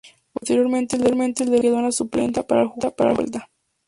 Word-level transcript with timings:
Posteriormente 0.33 0.95
el 0.95 1.03
delantero 1.03 1.51
quedó 1.61 1.77
en 1.77 1.83
la 1.83 1.91
suplencia 1.91 2.41
para 2.41 2.63
el 2.63 2.69
juego 2.69 2.91
de 2.97 3.13
vuelta. 3.13 3.49